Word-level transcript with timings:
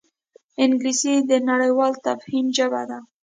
انګلیسي 0.63 1.13
د 1.29 1.31
نړیوال 1.49 1.93
تفهیم 2.05 2.45
ژبه 2.57 2.81
ده 2.89 2.97